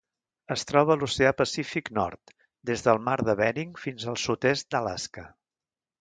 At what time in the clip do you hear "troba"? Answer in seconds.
0.69-0.93